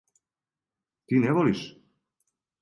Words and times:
Ти 1.05 1.15
не 1.23 1.31
волиш? 1.35 1.61